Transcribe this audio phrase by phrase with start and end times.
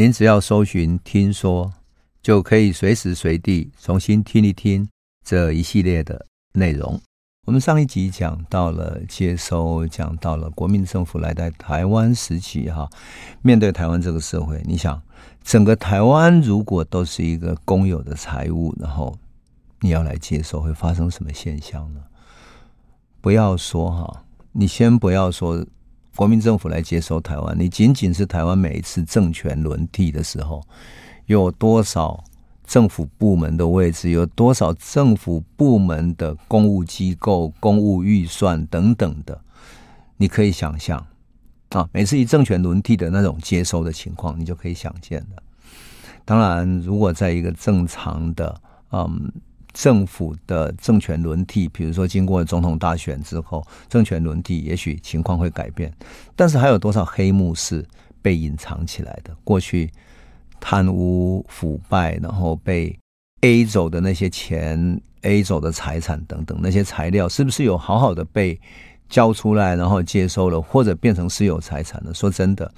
[0.00, 1.70] 您只要搜寻“听说”，
[2.24, 4.88] 就可以随时随地重新听一听
[5.22, 6.98] 这一系列的内容。
[7.46, 12.88] 我们上一集讲到了接收，讲到了国民政府来到台湾时期，哈，
[13.42, 15.02] 面对台湾这个社会，你想，
[15.44, 19.14] 整个台湾如果都是一个公有的财物，然后
[19.80, 22.00] 你要来接收，会发生什么现象呢？
[23.20, 25.66] 不要说哈，你先不要说。
[26.16, 30.62] 国民政府来接收台湾，你仅仅是台湾每一次政权轮替的时候，
[31.26, 32.22] 有多少
[32.66, 39.40] 政府部门的位置，有多少政府部门的公务机构、公务预算等等的，
[40.16, 41.06] 你可以想象
[41.70, 45.42] 啊，每次一政权轮替的那种接收的情况，你就可以想见了。
[46.24, 49.32] 当然，如果在一个正常的嗯。
[49.72, 55.92] 政府的政权轮替，比如说经过总统大选之后，政权轮替，也许情况会改变。
[56.34, 57.86] 但是还有多少黑幕是
[58.20, 59.34] 被隐藏起来的？
[59.44, 59.90] 过去
[60.58, 62.98] 贪污腐败，然后被
[63.42, 68.60] A 走的那些钱、A 走的财产等等，那些材料是不是有好好的被
[69.08, 72.12] 交出来，然后接收了，或者变成私有财产了？
[72.12, 72.70] 说真的，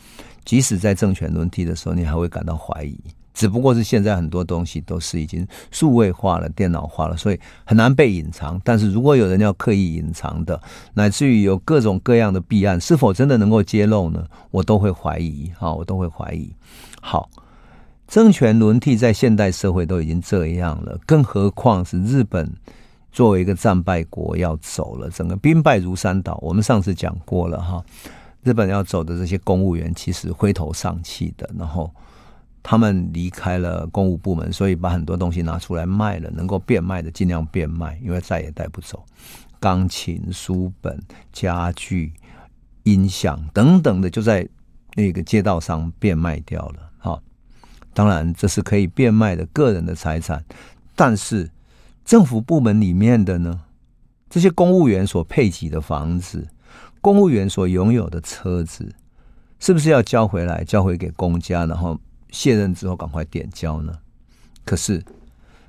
[0.45, 2.97] 即使在政权轮替的时候，你还会感到怀疑。
[3.35, 8.61] 只不过是现在很多东西都是已经数位化了、电脑化了，所以很难被隐藏。
[8.63, 10.61] 但是如果有人要刻意隐藏的，
[10.95, 14.27] 乃至于有各种各样的弊案，是否真的能够揭露呢？
[14.51, 16.55] 我都会怀疑，哈，我都会怀疑。
[17.01, 17.31] 好，
[18.07, 22.53] 政权轮替在现代社会都已经这样了，更何况是日本
[23.11, 26.39] 作为一个战败国要走了，整个兵败如山倒。
[26.43, 27.83] 我们上次讲过了，哈，
[28.43, 31.91] 日本要走的这些公务员其实灰头丧气的，然后。
[32.63, 39.05] 他们离开了公务部门，所以把很多东西拿出来卖了，能够变卖的尽量变卖，因为再也带不走。
[39.59, 40.97] 钢琴、书本、
[41.33, 42.13] 家具、
[42.85, 44.49] 音响等等的，就在
[44.95, 46.91] 那个街道上变卖掉了。
[46.99, 47.21] 哈，
[47.93, 50.45] 当然这是可以变卖的个人的财产，
[50.95, 51.51] 但是
[52.05, 53.61] 政府部门里面的呢，
[54.31, 56.47] 这些公务员所配给的房子，
[57.01, 58.95] 公务员所拥有的车子，
[59.59, 61.99] 是不是要交回来，交回给公家，然后？
[62.33, 63.97] 卸任之后赶快点交呢？
[64.65, 65.01] 可是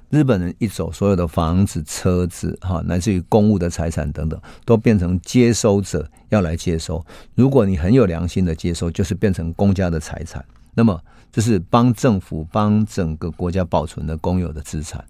[0.09, 7.05] 日本人一走，所有的房子、车子，哈，乃至于公务的财产等等，都变成接收者要来接收。
[7.35, 10.43] 如果你很有良心的接收，就是变成公家的财产，
[10.73, 10.99] 那么
[11.31, 15.03] 这是帮政府、帮整个国家保存的公有的资产。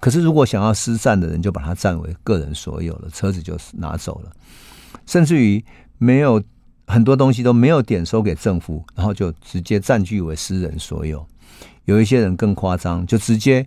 [0.00, 4.32] 可是如果想要私占的人，就把它占为个人所有了，车子就拿走了，
[5.06, 5.64] 甚至于
[5.98, 6.42] 没有。
[6.86, 11.26] 很多东西都没有点收给政府，然后就直接占据为私人所有。
[11.84, 13.66] 有一些人更夸张，就直接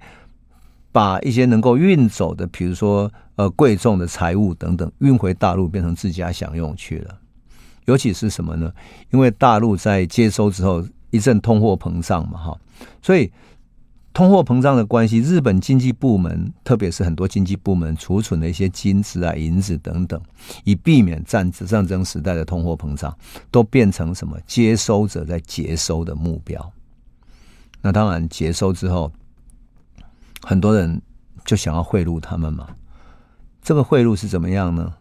[0.92, 7.18] 把一些能够运走的，比如说呃贵重的财物等等，运回大陆变成自家享用去了。
[7.86, 8.72] 尤其是什么呢？
[9.12, 12.58] 因为大陆在接收之后一阵通货膨胀嘛，哈，
[13.02, 13.32] 所以。
[14.20, 20.22] 通货膨胀的关系，日本经济部门，特别是很多经济部门储存的一些金子啊、银子等等，
[20.66, 23.18] 以避免战战争时代的通货膨胀，
[23.50, 26.70] 都变成什么接收者在接收的目标。
[27.80, 29.10] 那当然，接收之后，
[30.42, 31.02] 很多人
[31.46, 32.68] 就想要贿赂他们嘛。
[33.62, 34.96] 这个贿赂是怎么样呢？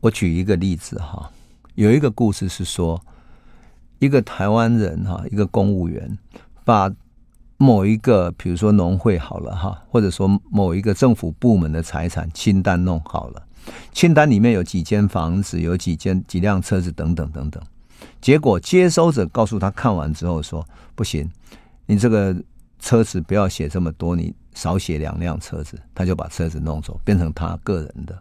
[0.00, 1.32] 我举一个例子哈，
[1.76, 3.02] 有一个故事是说，
[4.00, 6.18] 一个台湾人哈，一个公务员
[6.62, 6.92] 把。
[7.62, 13.42] 某一个，比如说农会好了哈，或者说某一个政府部门的财产清单弄好了，
[13.92, 17.62] 清单里面有几间房子，有几间几辆车子等等等等。
[18.18, 20.66] 结果接收者告诉他看完之后说
[20.96, 21.30] ：“不行，
[21.84, 22.34] 你这个
[22.78, 28.18] 车子不要写这么多，你少写两辆车子。”他就把车子弄走，变成他个人的。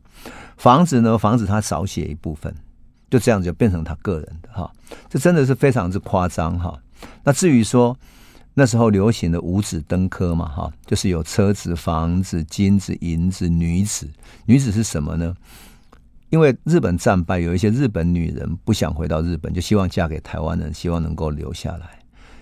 [0.57, 2.53] 房子呢，房子他少写一部分，
[3.09, 4.69] 就这样子就变成他个人的哈。
[5.07, 6.77] 这真的是非常之夸张哈。
[7.23, 7.97] 那至于说。
[8.59, 14.05] 那时候流行的五子登科嘛，哈，就是有车子、房子、金子、银子、女子。
[14.45, 15.33] 女子是什么呢？
[16.29, 21.99] 因为日本战败，有一些日本女人不想回到日本，就希望嫁给台湾人，希望能够留下来。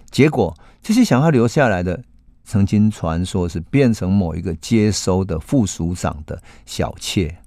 [0.09, 2.01] 结果这些想要留下来的，
[2.43, 7.37] 曾经传说是变成某一个接收的副署长的小妾。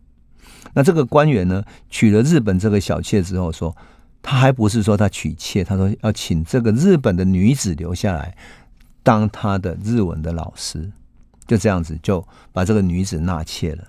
[0.74, 3.76] 那这个官员呢，娶了日本这个小妾之后，说
[4.22, 8.36] 他还不是说他娶妾，他说要请这个日本的女子留下来。
[9.02, 10.90] 当他的日文的老师，
[11.46, 13.84] 就这样子就把这个女子纳妾了。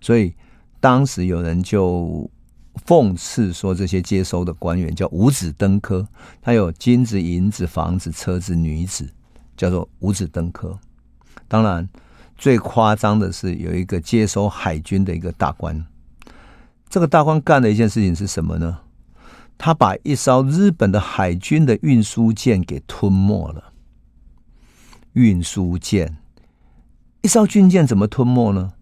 [0.00, 0.34] 所以
[0.80, 2.30] 当时有人就
[2.86, 6.06] 讽刺说，这些接收的官员叫五子登科，
[6.42, 9.08] 他有金子、银子、房子、车子、女子，
[9.56, 10.78] 叫做五子登科。
[11.46, 11.88] 当然，
[12.36, 15.84] 最夸张的是有一个接收海军的一个大官，
[16.88, 18.80] 这个大官干的一件事情是什么呢？
[19.56, 23.72] 他把一艘日本的海军的运输舰给吞没了。
[25.14, 26.16] 运输舰，
[27.22, 28.72] 一艘军舰怎么吞没呢？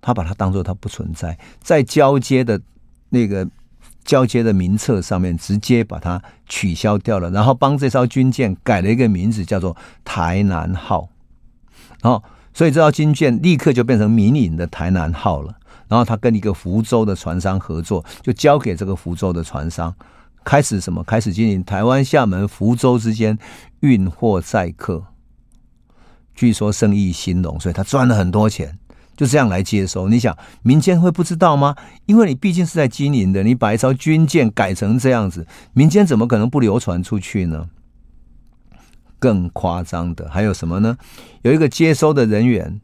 [0.00, 2.60] 他把它当做它不存在，在交接的
[3.10, 3.46] 那个
[4.04, 11.08] 交接的名册上面直接把它取消掉了，然后帮这艘军舰改了一个名字，叫做台南号。
[12.00, 12.22] 然后，
[12.54, 15.58] 所以这艘军舰立刻就变成民营的台南号了。
[15.88, 19.92] 然后他跟一个福州的船商合作，就交给这个福州的船商，
[20.48, 21.04] 开始什么？
[21.04, 23.38] 开始经营台湾、厦门、福州之间
[23.80, 25.04] 运货载客。
[26.34, 28.78] 据说生意兴隆，所以他赚了很多钱。
[29.14, 31.76] 就这样来接收，你想民间会不知道吗？
[32.06, 37.68] 因为你毕竟是在经营的，你把一艘军舰改成这样子，民间怎么可能不流传出去呢？
[39.18, 40.96] 更夸张的还有什么呢？
[41.42, 42.80] 有一个接收的人员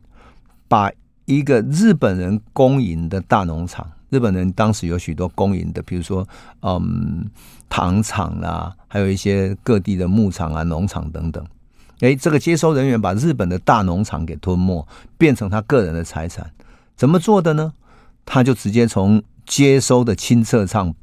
[0.68, 0.92] 把。
[1.26, 6.24] 一个日本人公营的大农场，日本人当时有许多公营的，比如说，
[6.62, 7.28] 嗯，
[7.68, 11.44] 糖厂啦，还有一些各地的牧场啊、农场等等。
[11.98, 14.86] 诶，这个接收人员把日本的大农场给吞没，
[15.18, 16.48] 变成他个人的财产，
[16.94, 17.72] 怎么做的呢？
[18.24, 20.94] 他就直接从接收的清册上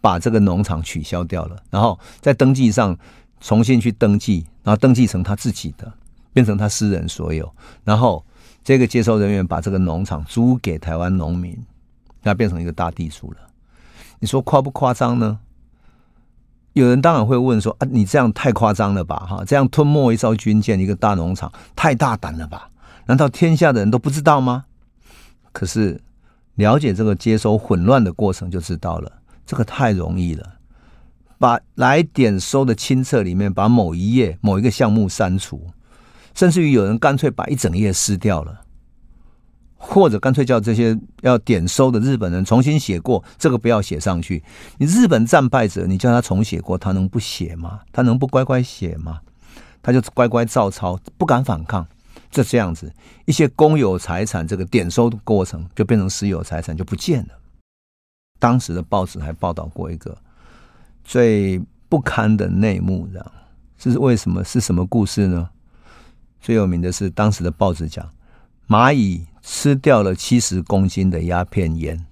[0.00, 2.96] 把这个农场取消掉了，然后在登记上
[3.40, 5.92] 重新去登记，然后登记成他自己的，
[6.32, 8.24] 变成他私人所有，然后。
[8.64, 11.58] 这个接收人员把这个农场租给台湾农民，
[12.22, 13.38] 那变成一个大地主了。
[14.18, 15.40] 你说夸不夸张呢？
[16.74, 19.16] 有人当然会问说：“啊，你这样太夸张了吧？
[19.28, 22.70] 哈，这样吞没一艘军舰、一个大农场，太大胆了吧？
[23.06, 24.64] 难道天下的人都不知道吗？”
[25.52, 26.00] 可是
[26.54, 29.12] 了解这个接收混乱的过程就知道了，
[29.44, 30.54] 这个太容易了。
[31.38, 35.66] 把来点收的清册里面，把某一页、某一个项目删除。
[36.34, 38.61] 甚至于有人干脆把一整页撕掉了，
[39.84, 44.42] 或者干脆叫这些要点收的日本人重新写过，这个不要写上去。
[44.78, 47.80] 你日本战败者，你叫他重写过，他能不写吗？
[47.90, 49.20] 他能不乖乖写吗？
[49.82, 51.84] 他就乖乖照抄，不敢反抗。
[52.30, 52.90] 就这样子，
[53.26, 57.34] 一些公有财产这个点收的过程就变成私有财产，就不见了。
[58.38, 60.16] 当时的报纸还报道过一个
[61.02, 63.32] 最不堪的内幕，这样
[63.76, 64.44] 这是为什么？
[64.44, 65.50] 是什么故事呢？
[66.40, 68.08] 最有名的是当时的报纸讲，
[68.68, 72.06] 蚂蚁吃掉了七十公斤的鸦片烟。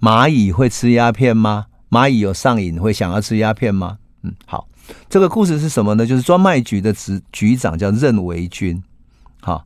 [0.00, 1.66] 蚂蚁会吃鸦片吗？
[1.88, 3.98] 蚂蚁有上瘾会想要吃鸦片吗？
[4.22, 4.68] 嗯，好，
[5.08, 6.04] 这个故事是什么呢？
[6.04, 8.82] 就是专卖局的局局长叫任维军，
[9.40, 9.64] 好，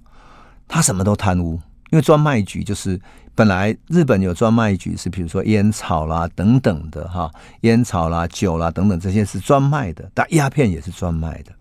[0.68, 1.54] 他什么都贪污，
[1.90, 3.00] 因为专卖局就是
[3.34, 7.30] 本来日本有专卖局，是比如说烟草啦等等的哈，
[7.62, 11.52] 烟草啦、酒啦等等这些是专卖的，但鸦片也是专卖的。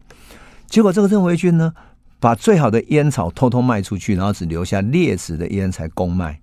[0.67, 1.73] 结果这个任维军呢，
[2.19, 6.39] 把最好的烟草偷偷卖出去，然后只留下劣质的烟才公卖。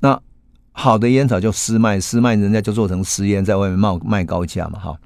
[0.00, 0.20] 那
[0.72, 4.98] 好的烟草就私卖，私卖人家就做成私烟，在外面冒卖高价嘛，哈。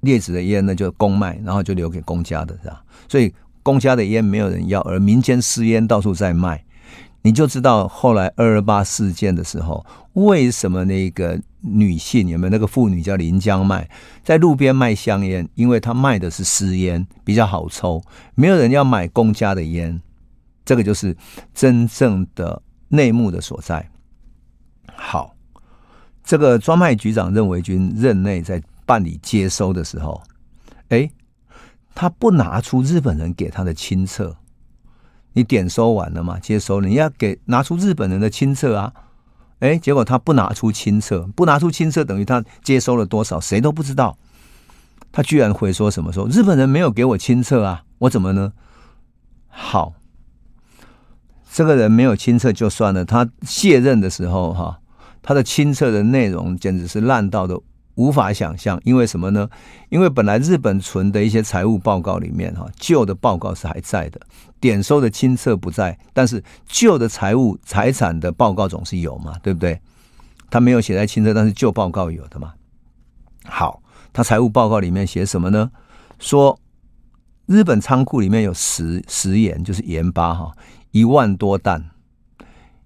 [0.00, 2.84] 劣质的烟呢就公卖，然后就留给公家的，是吧？
[3.08, 6.64] 所以公家的烟没有人要，而民间私烟到处在卖。
[7.22, 13.88] 你就知道后来二二八事件的时候，为什么那个女性有没有那个妇女叫林江麦，
[14.22, 18.02] 在路边卖香烟，因为她卖的是私烟，比较好抽，
[18.34, 20.00] 没有人要买公家的烟，
[20.64, 21.16] 这个就是
[21.52, 23.90] 真正的内幕的所在。
[24.94, 25.34] 好，
[26.22, 30.22] 这个专卖局长任维军任内在办理接收的时候，
[30.88, 31.10] 哎，
[31.94, 34.36] 他不拿出日本人给他的清册。
[35.38, 36.36] 你点收完了嘛？
[36.40, 38.92] 接收了，你要给拿出日本人的清册啊！
[39.60, 44.18] 哎，结果他不拿出清册，不拿出清册，等于他接收了多少，谁都不知道。
[45.12, 46.12] 他居然会说什么？
[46.12, 48.52] 说日本人没有给我清册啊，我怎么呢？
[49.46, 49.92] 好，
[51.52, 54.80] 这个人没有清册就算了，他卸任的时候哈，
[55.22, 57.60] 他的清册的内容简直是烂到的。
[57.98, 59.50] 无法想象，因为什么呢？
[59.88, 64.20] 因为本来日本存的一些财务报告里面，哈，旧的报告是还在的，
[64.60, 69.80] 点收的清册不在，但是旧的财务财产的报告总是有嘛，对不对？
[70.48, 72.54] 他没有写在清册，但是旧报告有的嘛。
[73.44, 75.68] 好，他财务报告里面写什么呢？
[76.20, 76.56] 说
[77.46, 80.52] 日本仓库里面有食食盐，就是盐巴哈，
[80.92, 81.84] 一万多担。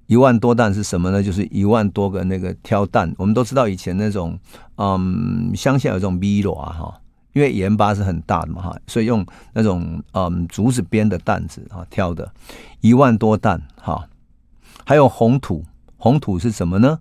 [0.07, 1.23] 一万多担是什么呢？
[1.23, 3.13] 就是一万多个那个挑担。
[3.17, 4.39] 我们都知道以前那种，
[4.77, 7.01] 嗯，乡下有这种米罗啊，哈，
[7.33, 12.33] 因为盐巴是很大的嘛哈，所以用那种嗯竹子编的担子啊挑的，
[12.81, 14.09] 一万多担哈。
[14.85, 15.65] 还有红土，
[15.97, 16.99] 红土是什么呢？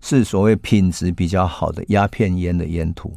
[0.00, 3.14] 是所谓品质比较好的鸦片烟的烟土。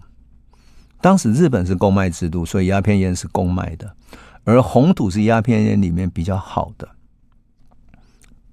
[1.00, 3.96] 当时日本是公卖制度，所以鸦片烟是公卖的，
[4.44, 6.88] 而红土是鸦片烟里面比较好的，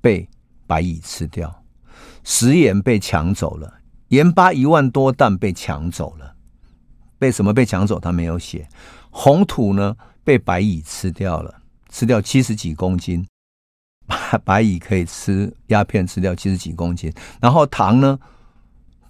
[0.00, 0.26] 被
[0.68, 1.64] 白蚁吃掉，
[2.22, 6.37] 食盐被抢走了，盐巴一万多担被抢走了。
[7.18, 7.98] 被什么被抢走？
[7.98, 8.68] 他没有写。
[9.10, 9.96] 红土呢？
[10.22, 13.26] 被白蚁吃掉了，吃掉七十几公斤。
[14.44, 17.12] 白蚁可以吃鸦片，吃掉七十几公斤。
[17.40, 18.18] 然后糖呢？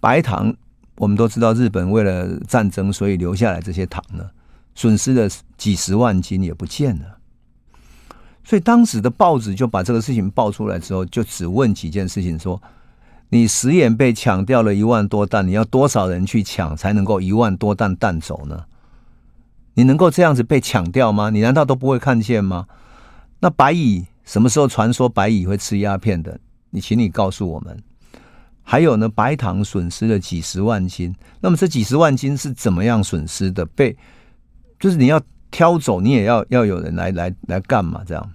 [0.01, 0.55] 白糖，
[0.97, 4.31] 我们都知道，日本为了战争，所以留下来这些糖呢，
[4.75, 7.18] 损失了几十万斤也不见了。
[8.45, 12.61] 所以当时的报纸就把这个事情报出来之后，就只问几件事情说。
[13.31, 18.65] 你食盐被抢掉了一万多担，你要多少人去抢才能够一万多担担走呢？
[19.75, 21.29] 你能够这样子被抢掉吗？
[21.29, 22.67] 你难道都不会看见吗？
[23.41, 26.41] 那白蚁什么时候传说白蚁会吃鸦片的？
[26.71, 27.79] 你请你告诉我们。
[28.63, 33.67] 还有呢，白糖损失了几十万斤，那么这几十万斤是怎么样损失的？
[33.67, 33.95] 被
[34.81, 38.03] 就是你要挑走，你也要要有人来来来干嘛？
[38.07, 38.31] 这样，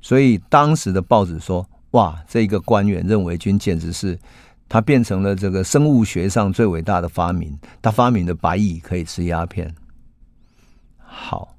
[0.00, 1.66] 所以当时的报纸说。
[1.92, 4.16] 哇，这一个官员认为军简直是
[4.68, 9.74] 他变成了这个生物学上最伟大的发明，他发明的白蚁可以吃鸦片。
[10.98, 11.56] 好，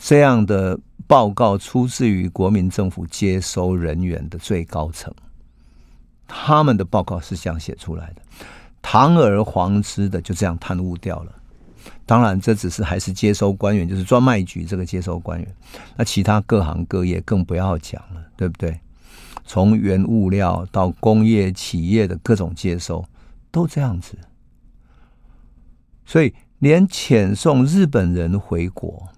[0.00, 5.14] 这样的报告出自于国民政府接收人员的最高层，
[6.26, 8.22] 他们的报告是这样写出来的，
[8.82, 11.32] 堂而皇之的就这样贪污掉了。
[12.04, 15.54] 当然，这只是还是接收官员，就是专卖局这个接收官员，
[15.96, 18.78] 那其他各行各业更不要讲了，对不对？
[19.44, 23.04] 从原物料到工业企业的各种接收，
[23.50, 24.16] 都这样子。
[26.04, 29.08] 所以，连遣送日本人回国，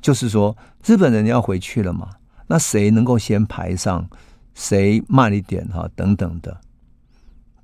[0.00, 2.08] 就是说日本人要回去了嘛？
[2.48, 4.08] 那谁能够先排上，
[4.54, 5.88] 谁慢一点哈？
[5.94, 6.60] 等等的，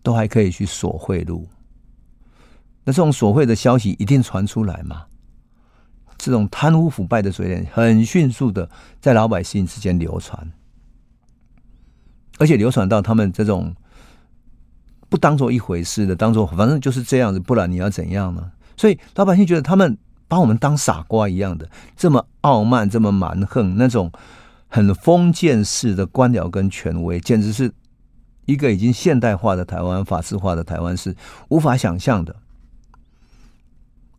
[0.02, 1.42] 都还可以去索贿赂。
[2.86, 5.04] 那这种索贿的消息一定传出来嘛？
[6.16, 10.50] 这种贪污腐败的嘴脸，很迅速的在老百姓之间流传。
[12.38, 13.74] 而且流传到他们这种
[15.08, 18.52] 不当做一回事的，当做反正就是这样子，不然你要怎样呢？
[18.76, 24.12] 所以老百姓觉得他们把我们当傻瓜一样的，这么傲慢，这么蛮横，那种
[24.68, 27.72] 很封建式的官僚跟权威，简直是
[28.44, 31.16] 一个已经现代化的台湾、法治化的台湾是
[31.48, 32.36] 无法想象的。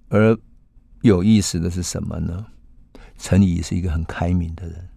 [0.10, 0.38] 而
[1.02, 2.46] 有意思的是什么呢？
[3.18, 4.88] 陈仪是一个很开明的人，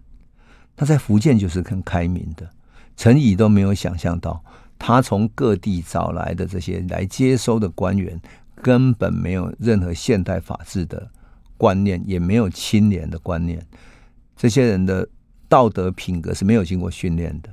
[0.75, 2.49] 他在福建就是很开明的。
[2.95, 4.43] 陈仪都没有想象到，
[4.77, 8.19] 他从各地找来的这些来接收的官员，
[8.61, 11.09] 根本没有任何现代法治的
[11.57, 13.65] 观念，也没有清廉的观念。
[14.35, 15.07] 这些人的
[15.47, 17.49] 道德品格是没有经过训练的。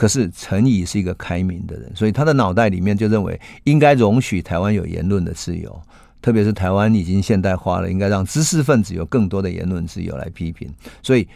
[0.00, 5.78] 可是陈仪是一个开明的人，所以他的脑袋里面就认为应该容许台湾有言论的自由，
[6.22, 10.72] 特别是台湾已经现代化了，应该让知识分子有更多的言论自由来批评。
[11.02, 11.28] 所以。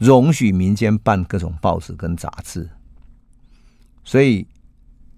[0.00, 2.66] 容许民间办各种报纸跟杂志，
[4.02, 4.46] 所以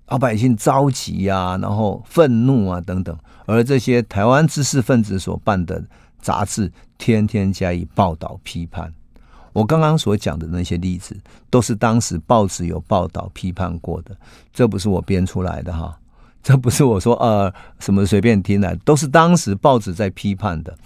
[0.08, 3.16] 老百姓着急啊，然后愤怒啊等等，
[3.46, 5.84] 而这些台湾知识分子所办的
[6.18, 8.92] 杂志，天天加以报道批判。
[9.52, 11.16] 我刚刚所讲的那些例子，
[11.50, 14.16] 都是当时报纸有报道批判过的，
[14.52, 15.98] 这不是我编出来的哈，
[16.42, 20.76] 这不是我说呃什么随便听的，都是当时报纸在批判的，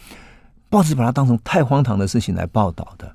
[0.69, 3.13] 报纸把它当成太荒唐的事情来报道的。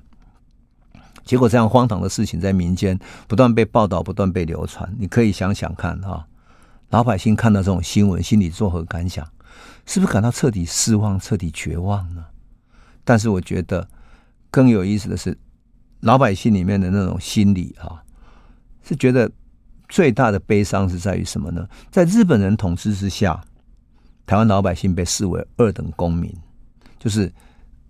[1.24, 4.92] 结果这样荒唐的事情在民间不断被报道，不断被流传。
[4.98, 6.26] 你可以想想看哈，
[6.90, 9.26] 老百姓看到这种新闻，心里作何感想？
[9.86, 12.24] 是不是感到彻底失望、彻底绝望呢？
[13.04, 13.86] 但是我觉得
[14.52, 15.36] 更有意思的是，
[15.98, 18.00] 老百姓里面的那种心理哈，
[18.84, 19.28] 是觉得
[19.88, 21.68] 最大的悲伤是在于什么呢？
[21.90, 23.42] 在日本人统治之下，
[24.24, 26.32] 台湾老百姓被视为二等公民，
[27.00, 27.32] 就是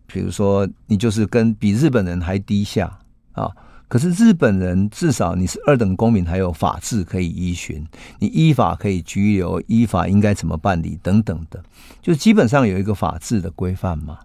[0.06, 2.98] 比如说你就是跟比日本人还低下。
[3.34, 3.50] 啊！
[3.88, 7.82] 可是日本人至少你是二等公民，还有法治可以依循，
[8.18, 11.64] 你依法可以拘留，依法应该怎么办理等等的，
[12.02, 14.18] 就基本上有一个法治的规范嘛。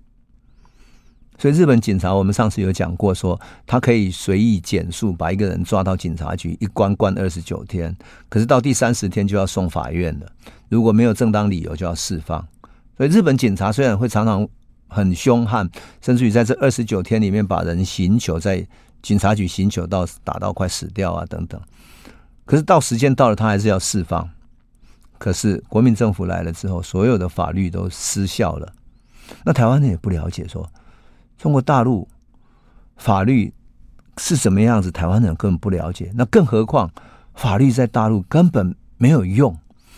[1.37, 7.95] 所以日本警察，我们上次有讲过说，他可以随意减速，把一个人抓到警察局一关关二十九天，
[8.29, 10.27] 可是到第三十天就要送法院了。
[10.69, 12.45] 如果没有正当理由，就要释放。
[12.97, 14.47] 所以日本警察虽然会常常
[14.87, 15.69] 很凶悍，
[16.01, 18.67] 甚至于在这二十九天里面把人刑求在。
[19.03, 21.61] 警察局刑求到打到快死掉啊等等，
[22.45, 24.27] 可是到时间到了，他还是要释放。
[25.19, 28.73] 可是国民政府来了之后，所有的法律都失效了。
[29.45, 30.67] 那台湾人也不了解说，
[31.37, 32.07] 中国大陆
[32.95, 33.53] 法律
[34.17, 36.11] 是什么样子，台湾人根本不了解。
[36.15, 36.89] 那更何况
[37.33, 39.57] 法律在大陆根本没有用。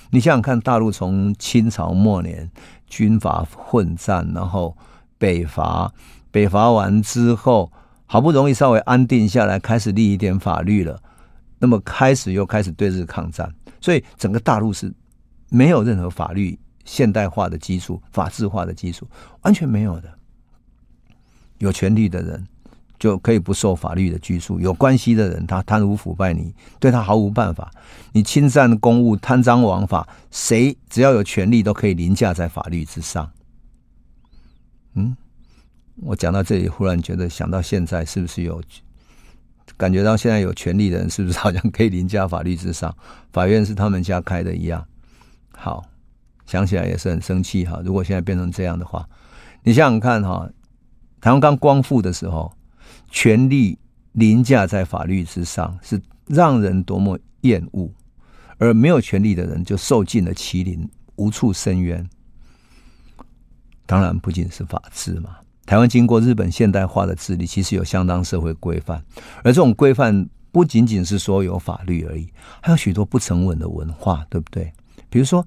[0.10, 2.50] 你想想看，大陆从清朝末年
[2.88, 4.75] 军阀混战，然后
[5.17, 5.91] 北伐，
[6.31, 7.72] 北伐完之后，
[8.05, 11.01] 好不容易稍微安定下来，开始立一点法律了，
[11.60, 14.93] 那么开始又开始对日抗战，所以整个大陆是。
[15.51, 19.08] 没有任何法律现代化的基础、法治化的基础，
[19.41, 20.18] 完全没有的。
[21.59, 22.45] 有权力的人
[22.97, 27.71] 就可以不受法律的拘束，有关系的人他贪污腐败，你对他毫无办法。
[28.11, 33.31] 你侵占公务、贪赃枉法，谁只要有权力都可以凌驾在法律之上。
[34.95, 35.15] 嗯，
[35.97, 38.61] 我讲到这里，忽然觉得想到现在是不是有
[39.77, 42.93] 感觉到现在有权力的人是不是好像可以凌驾法律之上？
[43.31, 44.85] 法院是他们家开的一样。
[45.55, 45.85] 好，
[46.45, 47.81] 想起来也是很生气哈。
[47.85, 49.07] 如果现在变成这样的话，
[49.63, 50.49] 你想想看哈，
[51.21, 52.51] 台湾刚光复的时候，
[53.09, 53.77] 权力
[54.13, 57.89] 凌驾在法律之上，是让人多么厌恶；
[58.57, 62.07] 而没有权力的人就受尽了欺凌，无处伸冤。
[63.85, 69.03] 当然，不仅是法治嘛，台湾经过日本现代化的治理，其实有相当社会规范，
[69.43, 74.71] 而这种规范不仅仅是说有法律而已，还有许多不成文的文化，对不对？
[75.09, 75.45] 比如说，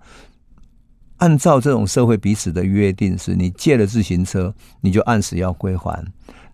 [1.22, 6.04] 按照这种社会彼此的约定，是你借了自行车，你就按时要归还。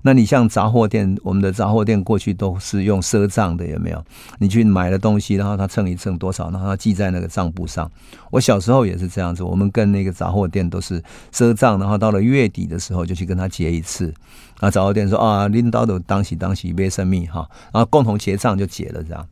[0.02, 4.04] 那你像杂货店，我们的杂货店过去都是用赊账的，有没有？
[4.38, 7.90] 你去买了东西，然后他称一称多少，然后他记在那个账簿上。
[8.30, 14.12] 我小时候也是这样子，我们跟那个杂货店都是赊账，然后到了月底的时候就去跟他结一次。
[14.60, 19.26] 啊，杂货店说啊，领导的当喜当喜，别生命哈，然后共同结账就结了这样。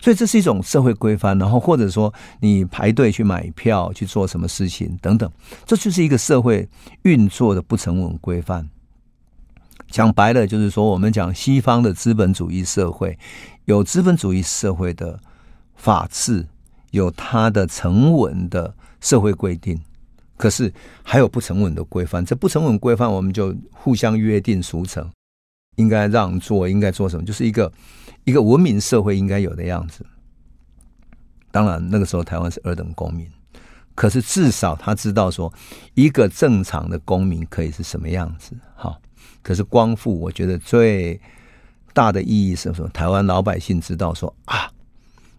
[0.00, 5.30] 所以这是一种社会规范，然后或者说你排队去买票去做什么事情等等，
[5.66, 6.68] 这就是一个社会
[7.02, 8.68] 运作的不成文规范。
[9.90, 13.18] 讲白了就是说，我们讲西方的资本主义社会，
[13.64, 15.18] 有资本主义社会的
[15.76, 16.46] 法治，
[16.90, 19.80] 有它的成文的社会规定，
[20.36, 20.70] 可是
[21.02, 22.22] 还有不成文的规范。
[22.22, 25.10] 这不成文规范，我们就互相约定俗成，
[25.78, 27.72] 应该让座，应该做什么，就是一个。
[28.24, 30.04] 一个文明社会应该有的样子。
[31.50, 33.26] 当然，那个时候台湾是二等公民，
[33.94, 35.50] 可是至少他知道说，
[35.94, 38.54] 一个正常的公民可以是什么样子。
[38.74, 39.00] 好，
[39.42, 41.18] 可是光复，我觉得最
[41.94, 42.88] 大的意义是什么？
[42.90, 44.70] 台湾老百姓知道说啊，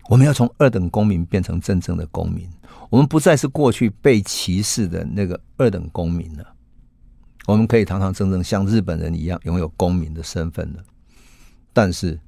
[0.10, 2.50] 我们要从二等公民变成真正的公民，
[2.90, 6.56] 我们不再是过去被歧视的那个二等公民了。
[7.52, 10.84] 我们可以堂堂正正像日本人一样拥有公民的身份了。
[11.74, 12.20] 但是。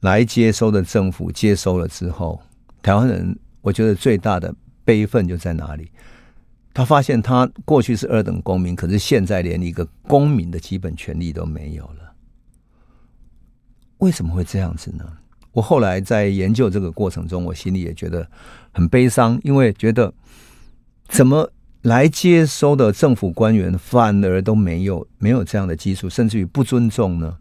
[0.00, 2.40] 来接收的政府接收了之后，
[2.82, 5.90] 台湾人我觉得最大的悲愤就在哪里？
[6.74, 12.12] 他发现他过去是二等公民，可是现在连一个公民的基本权利都没有了。
[13.98, 15.04] 为什么会这样子呢？
[15.50, 18.30] 我后来在研究这个过程中，我心里也觉得
[18.72, 20.12] 很悲伤，因为觉得
[21.08, 21.50] 怎么
[21.86, 27.38] 来接收的政府官员反而都没有没有这样的基础，甚至于不尊重呢？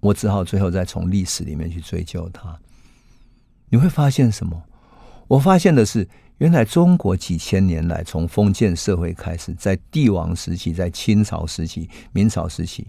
[0.00, 2.58] 我只好最后再从历史里面去追究他。
[3.68, 4.62] 你会发现什么？
[5.26, 12.86] 我发现的是，原来中国几千年来，从封建社会开始，在帝王时期，在清朝时期、明朝时期，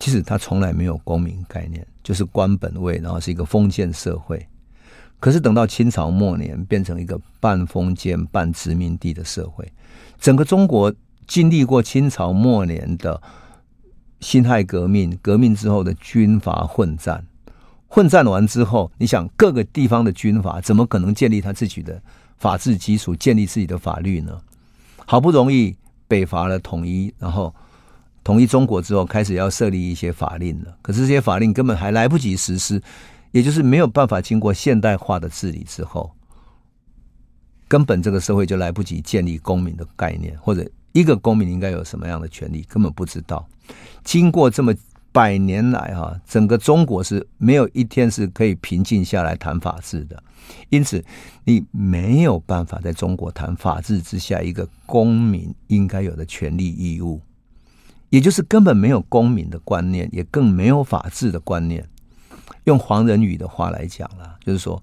[0.00, 4.44] 其实他从来没有公民概念，就是官本位，然后是一个封建社会。
[5.22, 9.70] 可是等到清朝末年，变成一个半封建半殖民地的社会。
[10.18, 10.92] 整个中国
[11.28, 13.22] 经历过清朝末年的。
[14.22, 17.26] 辛亥革命，革命之后的军阀混战，
[17.88, 22.00] 混战完之后，你想各个地方的军阀怎么可能建立他自己的
[22.38, 24.40] 法治基础，建立自己的法律呢？
[25.06, 25.74] 好不容易
[26.06, 27.52] 北伐了，统一，然后
[28.22, 30.72] 统一中国之后，开始要设立一些法令了。
[30.82, 32.80] 可是这些法令根本还来不及实施，
[33.32, 36.14] 也就是没有办法经过现代化的治理之后，
[37.66, 43.46] 根本这个社会就来不及建立公民的概念，或者一个公民应该有什么样的权利，根本不知道。
[44.04, 44.74] 经过这么
[45.10, 50.22] 百年来，哈，整个中国是没有一天是可以平静下来谈法治的。
[50.68, 51.02] 因此，
[51.44, 57.20] 你没有办法在中国谈法治之下一个公民应该有的权利义务，
[58.10, 61.88] 也就是根本没有公民的观念，也更没有法治的观念。
[62.64, 64.82] 用黄仁宇的话来讲啦，就是说，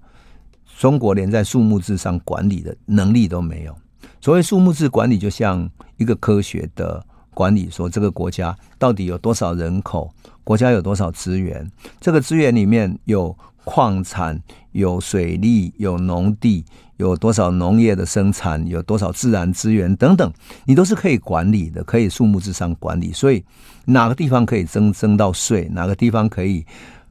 [0.78, 3.76] 中国连在数目字上管理的能力都没有。
[4.20, 7.04] 所谓数目字管理，就像一个科学的。
[7.32, 10.12] 管理说这个国家到底有多少人口，
[10.44, 11.66] 国家有多少资源，
[12.00, 14.38] 这个资源里面有矿产、
[14.72, 16.64] 有水利、有农地、
[16.96, 20.30] 有多少农业的生产、有多少自然资源等等，
[20.64, 23.12] 你都是可以管理的，可以数目之上管理。
[23.12, 23.42] 所以
[23.86, 26.66] 哪个地方可以征征到税，哪个地方可以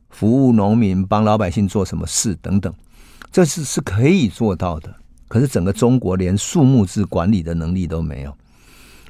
[0.10, 2.74] 服务农民、帮老百姓做什么事等等，
[3.32, 4.94] 这是是可以做到的。
[5.28, 8.38] 可是整个中国连数目制管理的能力都没有，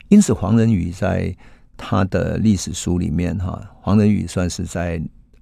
[0.09, 1.35] 因此黄仁宇在
[1.77, 5.01] 他的历史书里面，哈，黄仁宇算是在。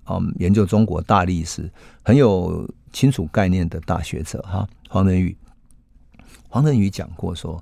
[0.09, 1.69] 嗯，研究中国大历史
[2.01, 5.35] 很有清楚概念的大学者哈，黄仁宇。
[6.47, 7.61] 黄仁宇讲过说，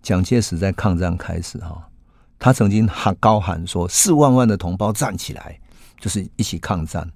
[0.00, 1.86] 蒋介石在抗战开始哈，
[2.38, 5.60] 他曾经喊高喊说：“四万万的同胞站起来，
[6.00, 7.08] 就是一起抗战。”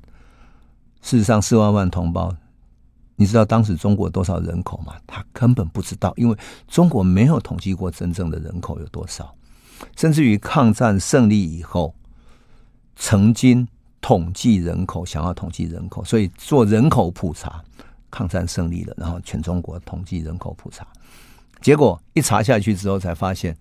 [1.03, 2.33] 事实上，四万万同胞，
[3.17, 4.95] 你知道当时中国多少人口吗？
[5.07, 6.37] 他根本不知道，因为
[6.69, 9.35] 中国没有统计过真正的人口有多少，
[9.97, 11.93] 甚至于抗战胜利以后，
[12.95, 13.67] 曾经。
[14.07, 17.65] 统计人口，想要统计人口，所以做人口普查。
[18.11, 20.87] 抗战胜利了，然后全中国统计人口普查，
[21.63, 23.57] 结果一查下去之后，才发现，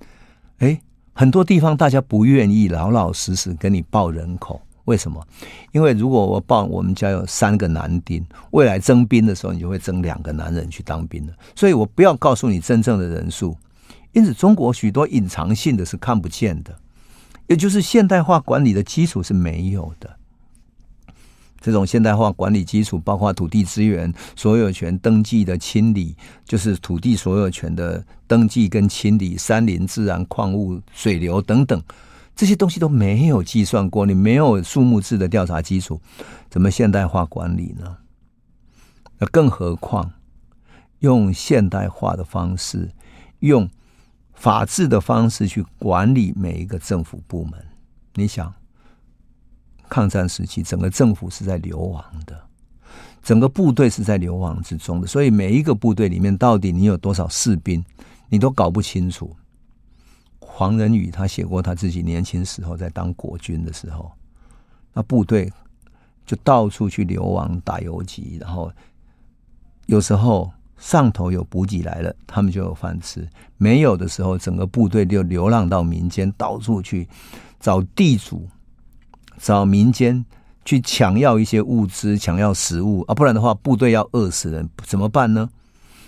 [0.57, 0.77] 哎，
[1.13, 4.61] 很多地方大家不愿意老老实实跟你报人口。
[4.85, 5.25] 为什么？
[5.71, 11.33] 因为如果我报我们家有三个男丁，未来征兵的时候，你就会征两个男人去当兵了。
[11.55, 13.55] 所以我不要告诉你真正的人数。
[14.11, 16.77] 因此，中国许多隐藏性的是看不见的，
[17.47, 20.17] 也就是现代化管理的基础是没有的。
[21.59, 26.13] 这种现代化管理基础，包括土地资源所有权登记的清理，
[26.45, 31.81] 就是土地所有权的登记跟清理，山林、自然、矿物、水流等等，
[32.35, 34.05] 这些东西都没有计算过。
[34.05, 36.01] 你没有数目制的调查基础，
[36.49, 37.97] 怎么现代化管理呢？
[39.19, 40.11] 那更何况
[40.99, 42.91] 用现代化的方式，
[43.39, 43.69] 用
[44.33, 47.53] 法治的方式去管理每一个政府部门，
[48.15, 48.53] 你想？
[49.89, 52.41] 抗战时期，整个政府是在流亡的，
[53.21, 57.85] 整个部队是在流亡之中的，所以每一个部队里面到底你有多少士兵，
[58.27, 59.35] 你都搞不清楚。
[60.55, 64.11] 黄仁宇他写过他自己年轻时候在当国军的时候，
[64.93, 65.51] 那部队
[66.27, 68.71] 就到处去流亡打游击，然后
[69.87, 73.23] 有时候上头有补给来了，他们就有饭吃；
[73.57, 77.07] 没有的时候，整个部队就流浪到民间，到处去
[77.59, 78.47] 找地主。
[79.39, 80.23] 找民间
[80.63, 85.49] 去抢要一些物资，抢要食物啊，不然的话，部队要饿死人怎么办呢？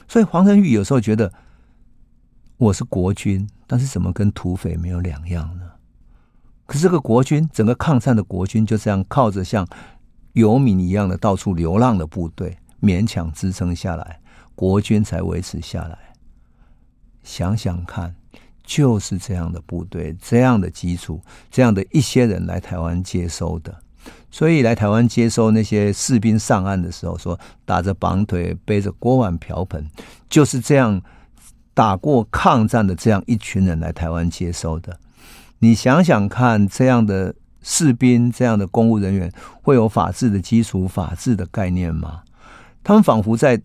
[0.08, 1.34] 所以黄仁宇有时候觉得，
[2.58, 5.66] 我是国军，但是怎么跟土匪没有两样呢？
[6.66, 9.68] 可是这个国军，整个抗战的国军就这样靠着像
[10.34, 14.20] 游民一样的到处流浪的部队，勉强支撑下来，
[14.56, 15.98] 国军才维持下来。
[17.24, 18.16] 想想看。
[18.68, 23.78] 就是这样的部队，这样的基础，这样的一些人来台湾接收的。
[24.32, 29.88] 所以来台湾接收那些士兵上岸的时候，说打着绑腿，背着锅碗瓢盆，
[30.28, 31.00] 就是这样
[31.76, 34.98] 打过抗战的这样一群人来台湾接收的。
[35.60, 42.24] 你想想看，这样的士兵，这样的公务人员，会有法治的基础、法治的概念吗？
[42.84, 43.62] 他们仿佛在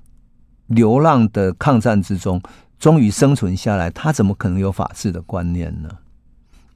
[0.66, 2.42] 流浪的抗战之中。
[2.78, 5.90] 终于生存下来，他怎么可能有法治的观念呢？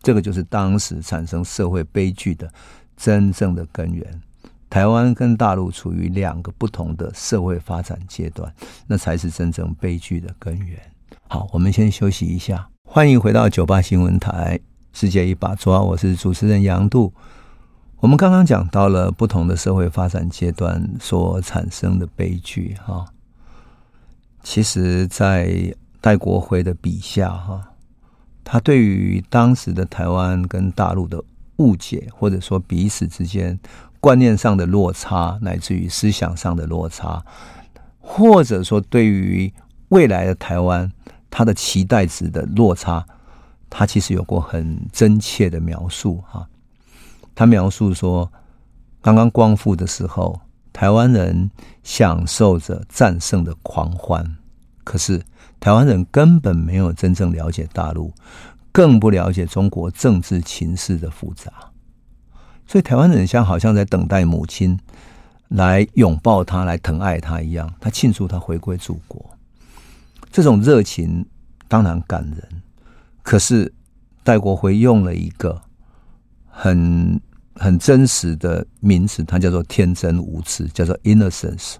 [0.03, 2.53] 这个就是当时产生社会悲剧的
[2.94, 4.07] 真正的根源。
[4.68, 8.55] 台湾跟大陆处于两个不同的社会发展阶段，
[8.87, 10.79] 那才是真正悲剧的根源。
[11.35, 14.57] 好，我们先休息一下，欢迎回到九八新闻台
[14.92, 17.12] 《世界一把抓》，我是主持人杨度。
[17.97, 23.05] 我们刚刚讲到了不同的社会发展阶段所产生的悲剧，哈，
[24.44, 27.61] 其实，在戴国辉的笔下，哈，
[28.44, 31.20] 他对于当时的台湾跟大陆的
[31.57, 33.59] 误解，或者说彼此之间
[33.99, 37.25] 观念上的落差，乃至于思想上的落差，
[37.99, 39.53] 或者说对于
[39.88, 40.88] 未来的台湾
[41.37, 43.05] 他的期待值的落差，
[43.68, 46.49] 他其实有过很真切的描述，哈。
[47.35, 48.31] 他描述说，
[49.03, 50.40] 刚刚光复的时候，
[50.73, 51.51] 台湾人
[51.83, 54.37] 享受着战胜的狂欢，
[54.85, 55.20] 可是。
[55.61, 58.12] 台湾人根本没有真正了解大陆，
[58.70, 61.51] 更不了解中国政治情势的复杂，
[62.66, 64.79] 所以台湾人像好像在等待母亲
[65.49, 69.25] 来拥抱他、来疼爱他一样，他庆祝他回归祖国。
[70.35, 71.25] 这种热情
[71.68, 72.62] 当然感人，
[73.23, 73.73] 可是
[74.25, 75.62] 戴国辉用了一个
[76.49, 77.20] 很
[77.55, 81.75] 很真实的名词，它叫做天真无知，叫做 innocence。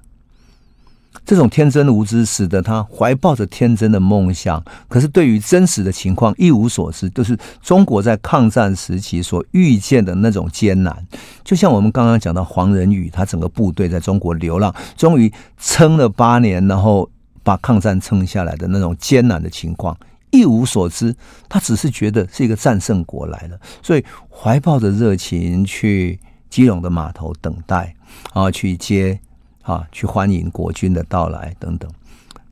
[1.25, 7.11] 这种天真无知使得他怀抱着天真的梦想，可是对于真实的情况一无所知。
[7.11, 11.05] 就是中国在抗战时期所遇见的那种艰难，
[11.43, 17.11] 就像我们刚刚讲到黄仁宇，他整个部队在中国流浪，终于撑了八年，然后
[17.45, 19.97] 把抗战撑下来的那种艰难的情况
[20.33, 21.15] 一无所知。
[21.49, 26.19] 他只是觉得是一个战胜国来了，所以怀抱着热情去
[26.51, 27.95] 基隆的码头等待，
[28.33, 29.21] 啊，去接。
[29.67, 31.91] 啊，去欢迎国军的到来等等。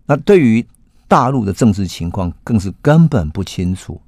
[0.06, 0.66] 那对于
[1.06, 4.00] 大陆的政治情况，更是根本不清楚。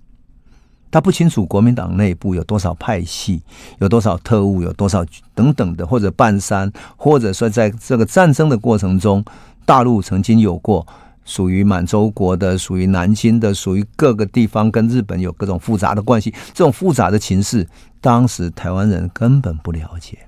[0.90, 3.42] 他不清楚国民党内部有多少派系，
[3.78, 9.22] 有多少特务，有多少等等的，或者半山，或者说在这个战争的过程中，
[9.64, 10.86] 大陆曾经有过
[11.24, 16.32] 属于满洲国的、属于南京的、属于各个地方跟日本有各种复杂的关系。
[16.52, 17.66] 这种复杂的情势，
[18.00, 20.18] 当时台湾人根本不了解。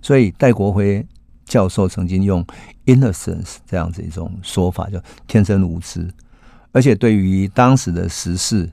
[0.00, 1.06] 所以戴国辉。
[1.44, 2.42] 教授曾经用
[2.86, 6.08] “innocence” 这样子一种说法，叫天真无知，
[6.70, 8.70] 而且对于当时的时事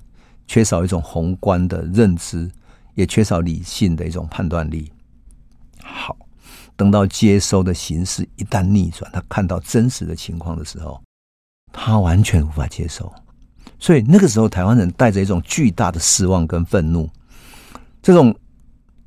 [0.48, 2.50] 缺少一种宏观的认知，
[2.94, 4.90] 也缺少理性的一种判断力。
[5.84, 6.16] 好，
[6.80, 11.02] 等到接收的形势一旦逆转，他看到真实的情况的时候，
[11.74, 13.12] 他完全无法接受。
[13.78, 17.10] 所以那个时候，台湾人带着一种巨大的失望跟愤怒，
[18.02, 18.34] 这种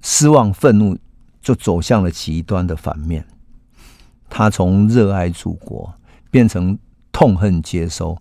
[0.02, 0.98] 失望愤怒
[1.40, 3.26] 就走向了极端的反面。
[4.28, 5.90] 他从热爱祖国
[6.30, 6.78] 变成
[7.11, 8.18] 痛恨接收，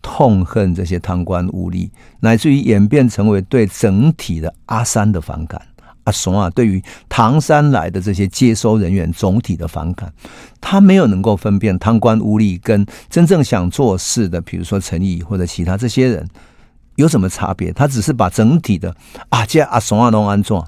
[0.00, 5.60] 痛恨这些贪官污吏，乃至于演变成为对整体的阿三的反感。
[6.04, 10.12] 阿怂啊，对于唐山来的这些接收人员总体的反感，
[10.60, 16.28] 他没有能够分辨贪官污吏跟真正想做事的，比如说陈毅或者其他这些人
[16.96, 17.72] 有什么差别。
[17.72, 18.94] 他只是把整体的
[19.28, 20.66] 啊，这阿怂啊弄安装，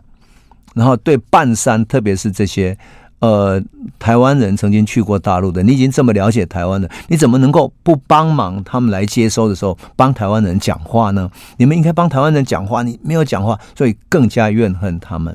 [0.74, 2.76] 然后对半山，特别是这些。
[3.24, 3.58] 呃，
[3.98, 11.30] 台湾人曾经去过大陆的，你已经这么了解台湾了，你怎么能够不帮忙他们来接收的时候帮台湾人讲话呢？
[11.56, 15.34] 你们应该帮台湾人讲话，你没有讲话，所以更加怨恨他们。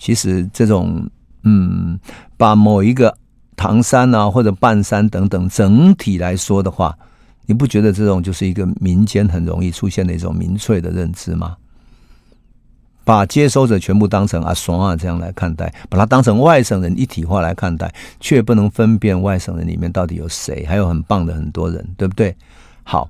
[0.00, 1.08] 其实这种
[1.44, 2.00] 嗯，
[2.36, 3.16] 把某一个
[3.54, 6.98] 唐山啊或者半山等等整体来说的话，
[7.46, 11.56] 你不觉得这种就是一个民间很容易出现的一种民粹的认知吗？
[13.06, 22.36] 把接收者全部当成阿双啊这样来看待，把他当成外省人一体化来看待，却不能分辨外省人里面到底有谁，还有很棒的很多人，对不对？
[22.82, 23.08] 好，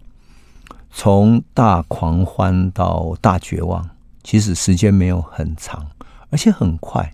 [0.91, 3.89] 从大狂欢到大绝望，
[4.23, 5.87] 其实时间没有很长，
[6.29, 7.11] 而且很快。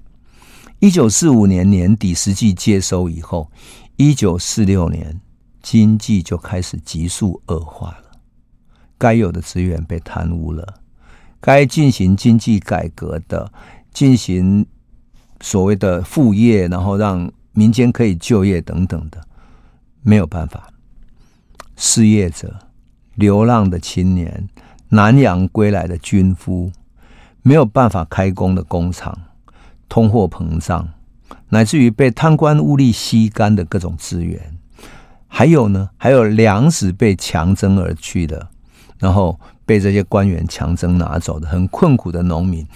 [0.80, 3.48] 一九四五年年底实际接收以后，
[3.94, 5.20] 一九四六年
[5.62, 8.18] 经济就开始急速恶化了，
[8.98, 10.81] 该有的资源被贪污了。
[11.42, 13.52] 该进行经济改革的，
[13.92, 14.64] 进行
[15.40, 19.20] 所谓的副业，然后让民间可以就业等等的，
[20.02, 20.68] 没有办法。
[21.76, 22.56] 失业者、
[23.16, 24.48] 流浪的青年、
[24.90, 26.70] 南洋归来的军夫，
[27.42, 29.12] 没有办法开工的工厂，
[29.88, 30.88] 通货膨胀，
[31.48, 34.40] 乃至于被贪官污吏吸干的各种资源，
[35.26, 38.48] 还有呢，还有粮食被强征而去的，
[39.00, 39.40] 然后。
[39.64, 42.66] 被这些官员强征拿走的很困苦的农民，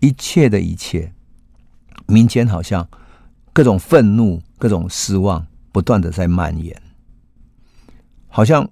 [0.00, 1.12] 一切的一切，
[2.06, 2.88] 民间好像
[3.52, 6.74] 各种愤怒、各种失望不断的在蔓延，
[8.28, 8.68] 好像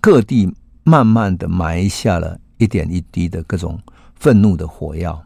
[0.00, 0.52] 各地
[0.84, 3.80] 慢慢的埋下了一点一滴的各种
[4.14, 5.24] 愤怒的火药，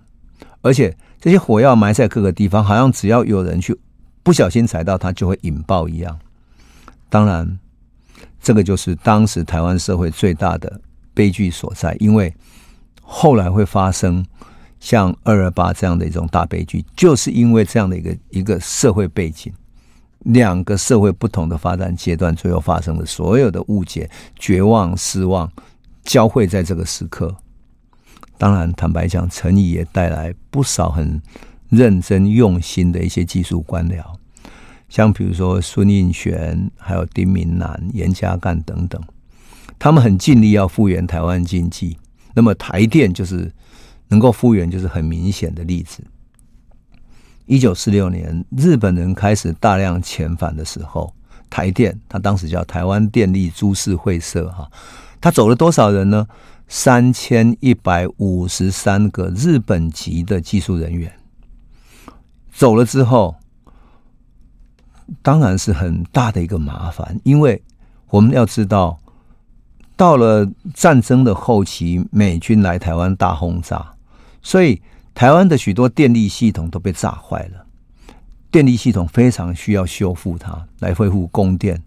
[0.63, 3.77] 而且这些火药埋在各个地方，好像只要有人去
[4.23, 6.19] 不小心踩到它，就会引爆一样。
[7.09, 7.59] 当然，
[8.41, 10.81] 这个就是当时台湾社会最大的。
[11.21, 12.35] 悲剧所在，因为
[13.03, 14.25] 后来会发生
[14.79, 19.53] 像二二八这样的一种大悲剧，就是因为这样的一个一个社会背景，
[20.21, 25.53] 两个社会不同的发展阶段，最后发生的所有的误解、绝望、失望，
[26.05, 27.37] 交汇在这个时刻。
[28.39, 31.21] 当然，坦白讲，陈仪也带来不少很
[31.69, 34.03] 认真用心的一些技术官僚，
[34.89, 38.99] 像比如说孙运璇，还有丁明南、严家淦等等。
[39.81, 41.97] 他们很尽力要复原台湾经济，
[42.35, 43.51] 那么台电就是
[44.09, 46.05] 能够复原，就是很明显的例子。
[47.47, 51.15] 一九四六年，日本人开始大量遣返的时候，
[51.49, 54.71] 台电他当时叫台湾电力株式会社哈，
[55.19, 56.29] 他走了多少人呢？
[56.69, 61.11] 三千一百五十三个日本籍的技术人员
[62.53, 63.35] 走了之后，
[65.23, 67.63] 当然是很大的一个麻烦，因为
[68.11, 69.01] 我们要知道。
[70.01, 73.87] 到了战争的后期，美军来台湾大轰炸，
[74.41, 74.81] 所以
[75.13, 77.67] 台湾的许多电力系统都被炸坏了。
[78.51, 81.83] 电力系统非常需要修复它，来恢复供电。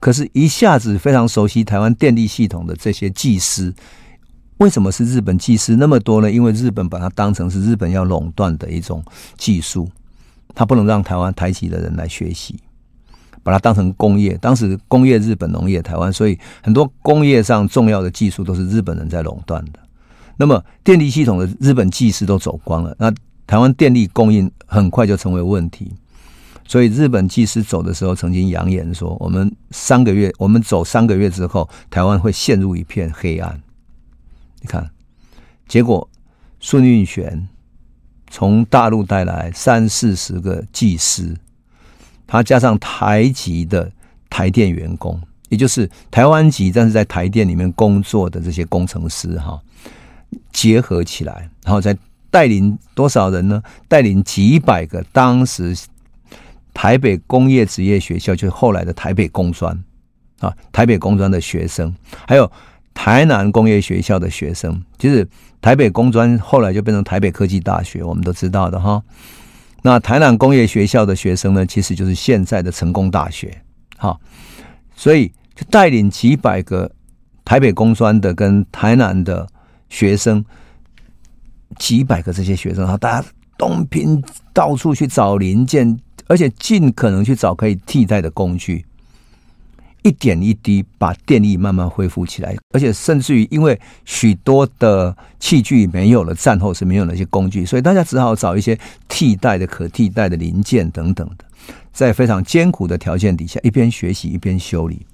[0.00, 3.72] 可是，一下子非常熟悉台湾电力系统的这些技师，
[4.56, 6.28] 为什么是日本技师那么多呢？
[6.28, 9.00] 因为日本把它当成是日本要垄断的一种
[9.38, 9.88] 技术，
[10.52, 12.58] 它不能让台湾台籍的人来学习，
[13.46, 14.36] 把它当成工业。
[14.38, 19.78] 当时工业日本，农业台湾，所以很多工业上重要的技术都是日本人在垄断的。
[20.36, 23.08] 那么，电力系统的日本技师都走光了，那
[23.46, 25.94] 台湾电力供应很快就成为问题。
[26.66, 33.62] 所以日本技师走的时候，曾经扬言说：“我们三个月，我们走三个月之后，台湾会陷入一片黑暗。”
[34.60, 34.90] 你看，
[35.68, 36.10] 结果
[36.58, 37.46] 孙运璇
[38.28, 41.36] 从大陆带来三四十个技师，
[42.26, 43.90] 他加上台籍的
[44.28, 49.60] 台电员工，也就是台湾籍但是在台电里面工作的这些工程师，哈，
[50.52, 51.96] 结合起来，然后再
[52.30, 53.62] 带领多少人呢？
[53.88, 55.76] 带领几百个当时。
[56.78, 59.74] 台北工业职业学校就是后来的台北工专
[60.40, 61.90] 啊，台北工专的学生，
[62.28, 62.52] 还有
[62.92, 65.26] 台南工业学校的学生，就是
[65.62, 69.02] 台北工专后来就变成台北科技大学，我们都知道的哈。
[69.86, 73.56] 那台南工业学校的学生呢，其实就是现在的成功大学，
[73.96, 74.18] 哈。
[74.96, 76.90] 所以就带领几百个
[77.44, 79.46] 台北工专的跟台南的
[79.88, 80.44] 学生，
[81.78, 84.20] 几百个这些学生，哈，大家东拼
[84.52, 85.96] 到处去找零件。
[86.28, 88.84] 而且尽可能去找可以替代的工具，
[90.06, 92.56] 一点一滴把电力慢慢恢复起来。
[92.72, 101.44] 而且甚至于，因为许多的器具没有了，战后是没有那些工具，所以大家只好找一些替代的、可替代的零件等等的，
[101.92, 105.04] 在非常艰苦的条件底下，一边学习一边修理，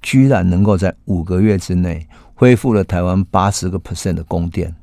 [0.00, 4.74] 居然能够在五个月之内恢复了台湾八十个 percent 的供电。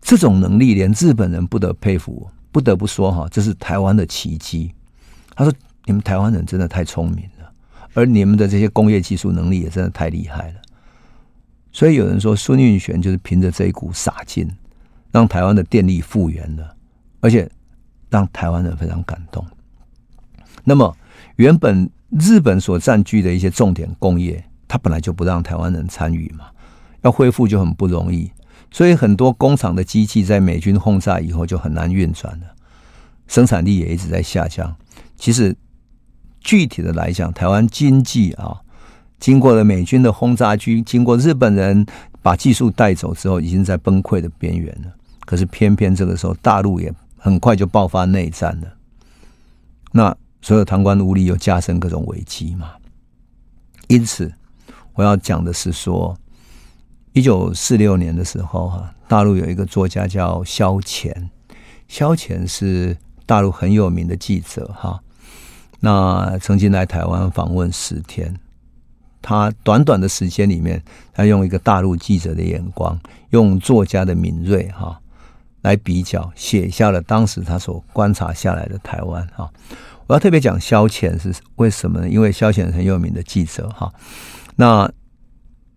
[0.00, 2.28] 这种能力，连日本人不得佩服。
[2.50, 4.70] 不得不说哈，这是台湾的奇迹。
[5.34, 5.50] 他说
[5.86, 7.24] ：“你们台湾人真的太聪明，
[7.94, 10.54] 而你们的这些工业技术能力也真的太厉害了。”
[11.72, 14.46] 所以有人说，孙运璇就是凭着这一股傻劲，
[15.10, 16.76] 让台湾的电力复原了，
[17.20, 17.50] 而且
[18.10, 19.42] 让台湾人非常感动。
[20.64, 20.94] 那么，
[21.36, 26.50] 原本日本所占据的一些重点工业，它本来就不让台湾人参与嘛，
[27.00, 28.30] 要恢复就很不容易。
[28.70, 32.46] 所以很多工厂的机器在美军轰炸以后就很难运转了，
[33.26, 34.76] 生产力也一直在下降。
[35.16, 35.56] 其实
[36.42, 38.60] 具体的来讲，台湾经济啊，
[39.18, 41.86] 经过了美军的轰炸机，经过日本人
[42.20, 44.92] 把技术带走之后，已经在崩溃的边缘了。
[45.20, 48.68] 可是偏偏这个时候，大陆也很快就爆发内战了。
[49.92, 52.72] 那所有贪官污吏又加深各种危机嘛。
[53.88, 54.32] 因此，
[54.94, 56.16] 我要讲的是说。
[57.14, 61.28] 一九四六年的时候，哈，大陆有一个作家叫萧乾，
[61.86, 64.98] 萧乾是大陆很有名的记者，哈，
[65.82, 68.34] 那曾经来台湾访问十天。
[69.20, 72.98] 他短短的时间里面，他用一个大陆记者的眼光，
[73.30, 74.98] 用作家的敏锐，哈，
[75.60, 79.50] 来比较，写下了当时他所观察下来的台湾，哈。
[80.06, 82.08] 我要特别讲萧乾是为什么呢？
[82.08, 83.92] 因为萧乾很有名的记者，哈，
[84.56, 84.90] 那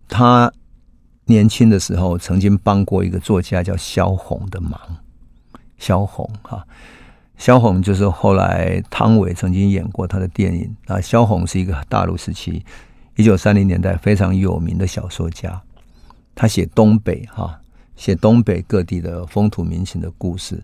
[0.08, 0.50] 他。
[1.28, 4.80] 年轻的时候，曾经帮过一个作家叫萧红的忙。
[5.76, 6.64] 萧红哈，
[7.36, 11.00] 萧红就是后来汤唯曾经演过他的电影啊。
[11.00, 12.64] 萧红是一个大陆时期
[13.16, 15.60] 一九三零年代非常有名的小说家，
[16.34, 17.60] 他写东北哈，
[17.96, 20.62] 写东北各地的风土民情的故事，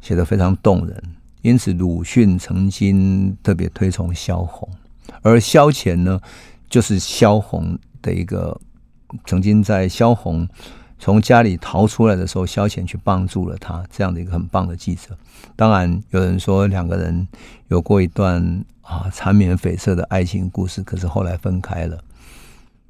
[0.00, 1.02] 写得非常动人。
[1.42, 4.68] 因此，鲁迅曾经特别推崇萧红，
[5.22, 6.20] 而萧乾呢，
[6.68, 8.60] 就是萧红的一个。
[9.26, 10.48] 曾经在萧红
[10.98, 15.16] 从家里逃出来的时候，萧乾去帮助了他，这样的一个很棒的记者。
[15.54, 17.28] 当然，有人说两个人
[17.68, 21.98] 有过一段啊缠绵悱恻的爱情故事，可是后来分开了。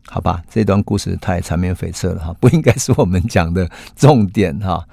[0.07, 4.87] 好吧，这段故事太缠绵悱恻了哈，不应该是我们讲的重点哈。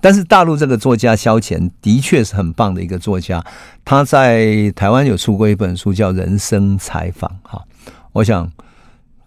[0.00, 3.44] 但是大陆这个作家萧乾的确是很棒的一个作家，
[3.84, 7.64] 他在台湾有出过一本书叫《人生采访》哈，
[8.12, 8.48] 我想。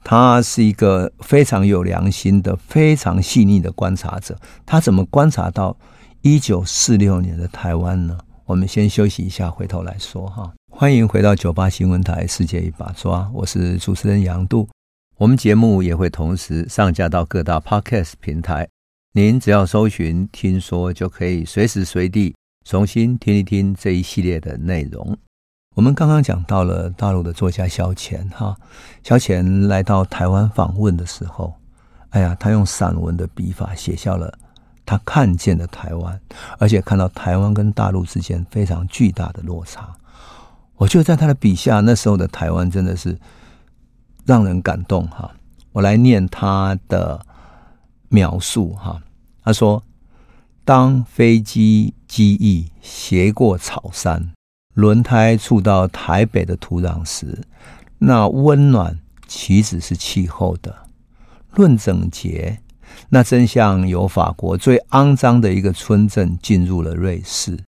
[0.04, 4.38] 他是一个非常有良心的、非常细腻的观察者。
[4.66, 5.78] 他怎么观察到
[6.22, 8.18] 一九四六年的台湾呢？
[8.45, 10.52] 我们先休息一下，回头来说哈。
[10.70, 14.68] 欢迎回到九八新闻台《世界一把抓》，我是主持人杨度。
[15.18, 18.68] 我们节目也会同时上架到各大 Podcast 平台，
[19.14, 22.34] 您只要搜寻“听说”，就可以随时随地
[22.66, 25.16] 重新听一听这一系列的内容。
[25.74, 28.55] 我们刚刚讲到了大陆的作家萧乾哈，
[29.03, 31.53] 萧乾来到台湾访问的时候，
[32.09, 34.38] 哎呀，他用散文的笔法写下了
[34.86, 36.19] 他看见的台湾，
[36.59, 39.89] 而且看到台湾跟大陆之间非常巨大的落差。
[40.76, 43.17] 我觉得在他的笔下，那时候的台湾真的是
[44.26, 45.32] 让人感动哈。
[45.72, 47.26] 我来念他的
[48.09, 49.01] 描述哈，
[49.41, 49.82] 他说
[50.65, 54.34] ：“当飞机机翼斜过草山，
[54.74, 57.43] 轮胎触到台北的土壤时，
[57.97, 60.76] 那温暖岂止是气候的？
[61.55, 62.59] 论整洁，
[63.09, 67.59] 那真像由法国最肮脏的一个村镇进入了瑞士。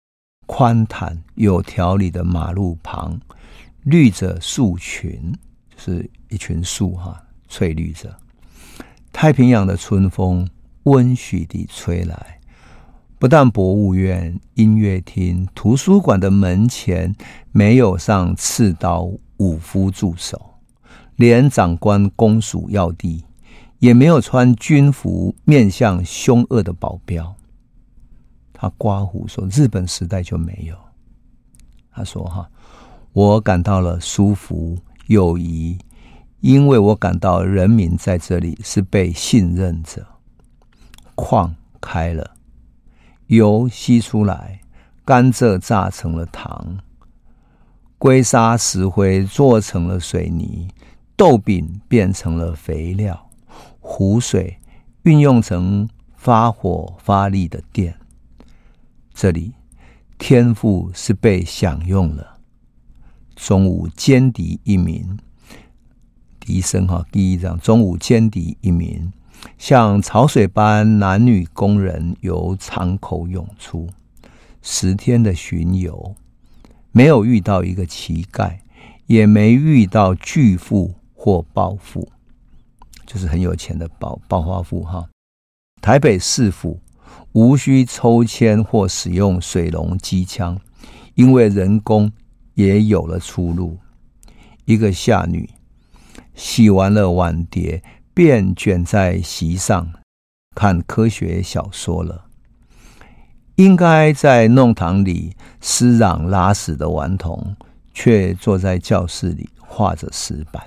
[0.47, 3.19] 宽坦有条理的马路旁，
[3.85, 5.33] 绿着树群，
[5.75, 8.17] 就是一群树哈。”翠绿着，
[9.13, 10.49] 太平洋的春风
[10.85, 12.39] 温煦地吹来。
[13.23, 17.15] 不但博物院、音乐厅、图书馆的门前
[17.53, 20.55] 没有上刺刀武夫驻守，
[21.15, 23.25] 连长官、公署要地
[23.79, 27.33] 也没有穿军服、面相凶恶的保镖。
[28.53, 30.75] 他刮胡说：“日本时代就没有。”
[31.95, 32.51] 他说：“哈，
[33.13, 35.79] 我感到了舒服、友谊。”
[36.43, 40.05] 因为我感到人民在这里是被信任着，
[41.15, 42.32] 矿开了，
[43.27, 44.61] 油吸出来，
[45.05, 46.79] 甘蔗榨成了糖，
[47.99, 50.69] 硅砂石灰做成了水泥，
[51.17, 53.31] 豆饼变成了肥料，
[53.81, 54.59] 湖水
[55.03, 57.95] 运用成发火发力的电。
[59.15, 59.53] 这里
[60.19, 62.39] 天赋是被享用了，
[63.35, 65.19] 中午歼敌一名。
[66.39, 69.13] 笛声哈，第一章，中午歼敌一名，
[69.59, 73.89] 像潮水般，男女工人由厂口涌出。
[74.61, 76.15] 十天的巡游，
[76.91, 78.59] 没有遇到一个乞丐，
[79.07, 82.09] 也没遇到巨富或暴富，
[83.07, 85.09] 就是很有钱的暴暴发户哈。
[85.81, 86.81] 台北市府
[87.33, 90.59] 无需抽签或使用水龙机枪，
[91.15, 92.13] 因为人工
[92.55, 93.79] 也有了出路。
[94.65, 95.49] 一个下女。
[96.35, 97.83] 洗完了碗碟，
[98.15, 99.93] 便卷在席上
[100.55, 102.27] 看科学小说了。
[103.57, 107.55] 应该在弄堂里撕嚷拉屎的顽童，
[107.93, 110.65] 却坐在教室里画着石板。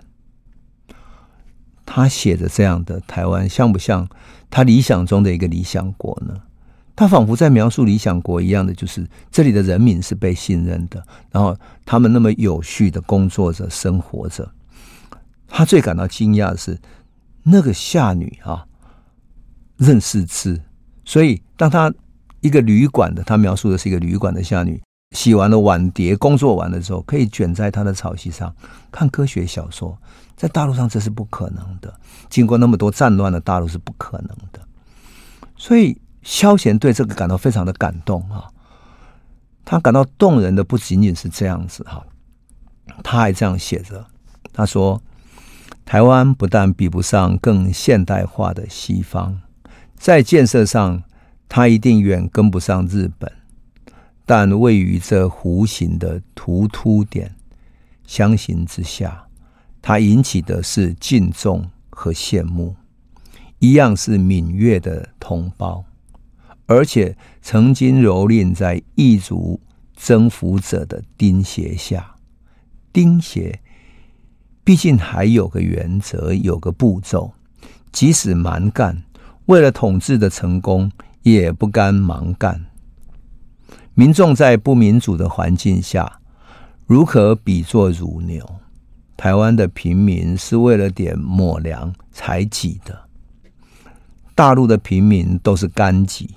[1.86, 4.08] 他写着这样的台湾，像不像
[4.50, 6.42] 他理想中的一个理想国呢？
[6.96, 14.50] 他仿佛在描述理想国一样的，就是这里的人民是被信任的，然后他们那么有序的工作着、生活着。
[15.48, 16.80] 他最感到惊讶的是，
[17.48, 18.66] 那个下女啊，
[19.78, 20.60] 认识字，
[21.04, 21.94] 所以当他
[22.42, 24.82] 一个旅馆的，他描述的是一个旅馆的下女，
[25.16, 28.52] 洗完了碗碟，工作完了之后，可以卷在他的草席上
[28.92, 29.96] 看科学小说，
[30.36, 31.94] 在大陆上这是不可能的，
[32.30, 34.60] 经过那么多战乱的大陆是不可能的，
[35.56, 38.50] 所以萧乾对这个感到非常的感动啊，
[39.64, 42.04] 他感到动人的不仅仅是这样子哈，
[43.04, 44.04] 他还这样写着，
[44.52, 45.00] 他说。
[45.86, 49.40] 台湾不但比不上更现代化的西方，
[49.96, 51.04] 在建设上，
[51.48, 53.32] 它一定远跟不上日本。
[54.26, 57.36] 但位于这弧形的突突点，
[58.08, 59.28] 相形之下，
[59.80, 62.76] 它引起的是敬重和羡慕。
[63.60, 65.86] 一样是闽粤的同胞，
[66.66, 69.62] 而且曾经蹂躏在异族
[69.96, 72.16] 征服者的钉鞋下，
[72.92, 73.62] 钉鞋。
[74.66, 77.32] 毕竟还有个原则，有个步骤。
[77.92, 79.04] 即使蛮干，
[79.46, 80.92] 为了统治的成功，
[81.22, 82.66] 也不甘盲干。
[83.94, 86.20] 民众在不民主的环境下，
[86.86, 88.44] 如何比作乳牛。
[89.16, 93.00] 台湾的平民是为了点抹粮才挤的，
[94.34, 96.32] 大陆的平民都是干挤。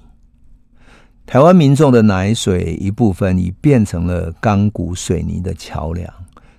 [1.26, 6.12] 台湾民众的奶水一部分已变成了钢骨水泥的桥梁。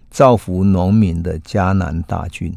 [0.09, 2.53] 造福农民的嘉南大圳，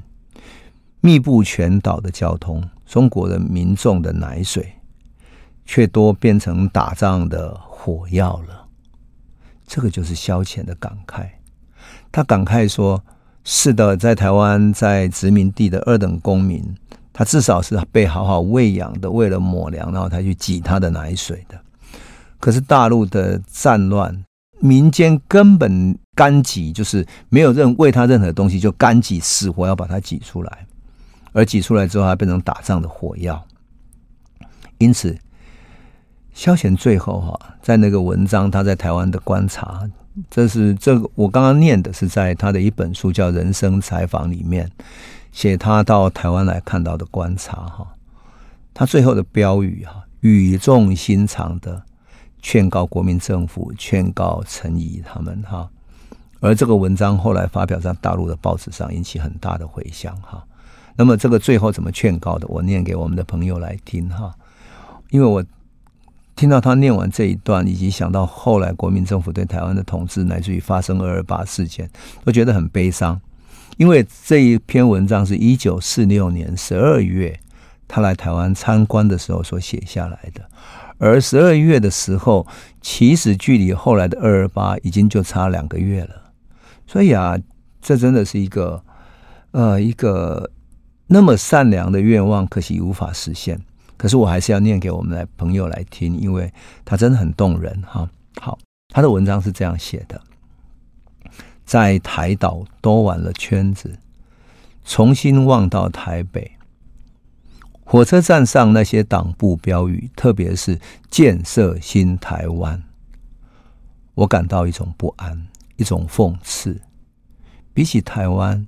[1.01, 4.75] 密布全岛的交通，中国的民众的奶水，
[5.67, 8.67] 却多变成打仗的火药了。
[9.67, 11.29] 这个就是消遣的感慨。
[12.11, 13.03] 他感慨说
[13.45, 16.63] ：“是的，在台湾，在殖民地的二等公民，
[17.13, 21.61] 他至少是被好好喂养的，为了抹粮，然后他去挤他的奶水的。
[22.41, 24.25] 可是大陆的战乱。”
[24.63, 30.67] 民间根本干挤，就是没有任喂他任何东西，就干挤死活要把它挤出来，
[31.33, 33.45] 而挤出来之后，它变成打仗的火药。
[34.79, 35.19] 因此，
[36.33, 39.83] 萧乾最后哈，在那个文章，他在台湾的观察，
[40.31, 44.71] 这是这个我刚刚念的是在他的一本书叫《人生采访》里面
[45.33, 47.87] 写他到台湾来看到的观察哈。
[48.73, 51.83] 他最后的标语哈，语重心长的
[52.43, 55.71] 劝告国民政府，劝告陈仪他们哈。
[56.41, 60.45] 而这个文章后来发表在大陆的报纸上，引起很大的回响哈。
[60.97, 62.47] 那么这个最后怎么劝告的？
[62.49, 64.35] 我念给我们的朋友来听哈，
[65.09, 65.43] 因为我。
[66.35, 71.89] 听到他念完这一段，以及想到后来国民政府对台湾的统治，乃至于发生二二八事件，
[72.25, 73.21] 都觉得很悲伤。
[73.77, 77.39] 因为这一篇文章是一九四六年十二月
[77.87, 80.41] 他来台湾参观的时候所写下来的，
[81.05, 82.47] 而十二月的时候，
[82.81, 86.31] 其实距离后来的二二八已经就差两个月了。
[86.87, 87.37] 所以啊，
[87.81, 88.85] 这真的是一个
[89.51, 90.49] 呃一个
[91.09, 93.61] 那么善良的愿望，可惜无法实现。
[93.97, 96.53] 可是我还是要念给我们的朋友来听，因为
[96.85, 98.09] 他真的很动人哈。
[98.41, 98.57] 好，
[98.91, 100.21] 他的文章是这样写的：
[101.65, 103.99] 在台岛兜完了圈子，
[104.85, 106.53] 重新望到台北，
[107.85, 110.81] 火车站上那些党部标语，特别是
[111.11, 112.83] 建设新台湾，
[114.15, 116.81] 我感到一种不安，一种讽刺。
[117.75, 118.67] 比起台湾，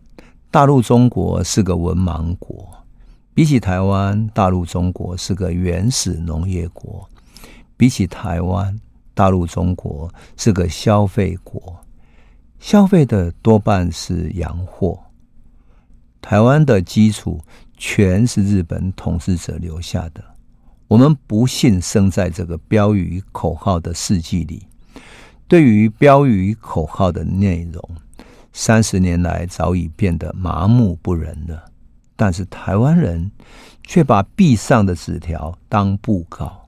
[0.50, 2.68] 大陆中国是个文盲国。
[3.34, 7.08] 比起台湾，大陆中国是个原始农业国；
[7.76, 8.78] 比起台湾，
[9.12, 11.80] 大陆中国是个消费国，
[12.60, 15.00] 消费的多半是洋货。
[16.20, 17.40] 台湾的基础
[17.86, 20.24] 全是日本统治者留下的。
[20.88, 24.66] 我们不幸生在这个标语口号的世纪里，
[25.46, 27.86] 对于标语口号的内容，
[28.54, 31.62] 三十年来早已变得麻木不仁了。
[32.16, 33.30] 但是台湾人
[33.82, 36.66] 却把壁上的纸条当布告，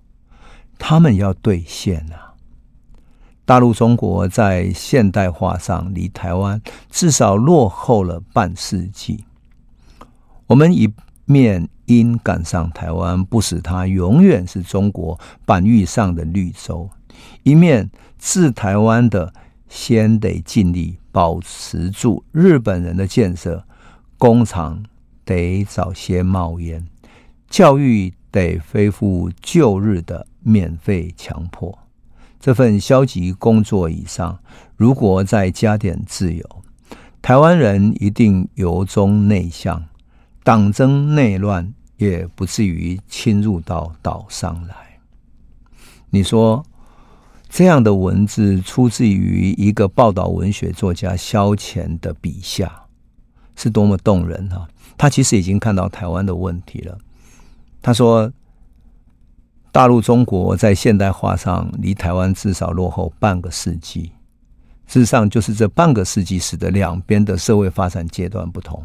[0.79, 2.35] 他们要兑现啊！
[3.47, 6.61] 大陆中国在现代化上离台湾
[6.91, 9.25] 至少落后了半世纪。
[10.47, 10.93] 我们一
[11.25, 16.89] 面应赶上台湾，不使它永远是中国版域上的绿洲；
[17.43, 19.33] 一面治台湾的，
[19.69, 23.65] 先得尽力保持住日本人的建设
[24.19, 24.83] 工厂。
[25.25, 26.87] 得早些冒烟，
[27.51, 31.77] 教育得恢复旧日的免费强迫。
[32.39, 34.39] 这份消极工作以上，
[34.77, 36.63] 如果再加点自由，
[37.21, 39.85] 台湾人一定由衷内向，
[40.47, 45.01] 党争内乱也不至于侵入到岛上来。
[46.11, 46.65] 你说
[47.49, 52.85] 这样的文字出自于一个报道文学作家萧乾的笔下，
[53.57, 54.69] 是多么动人啊！
[54.97, 56.97] 他其实已经看到台湾的问题了。
[57.83, 58.33] 他说
[59.73, 64.13] ：“大陆中国在现代化上离台湾至少落后半个世纪。
[64.87, 68.83] 事实上，就是这半个世纪使得两边的社会发展阶段不同。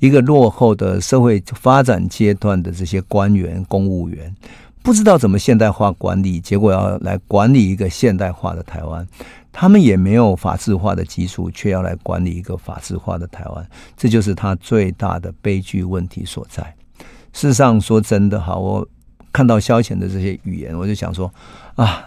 [0.00, 4.34] 一个落后的社会发展阶段的这些官员、公务员，
[4.82, 9.06] 不知道怎么现代化管理，结果要来管理一个现代化的台湾。”
[9.54, 16.62] 他们也没有法治化的基础，却要来管理一个法治化的台湾，这就是他最大的悲剧问题所在。
[17.34, 18.88] 事实上，说真的，哈，我
[19.30, 21.30] 看到萧乾的这些语言，我就想说，
[21.74, 22.02] 啊，